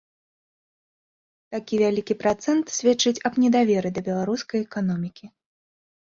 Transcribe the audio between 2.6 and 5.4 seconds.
сведчыць аб недаверы да беларускай эканомікі.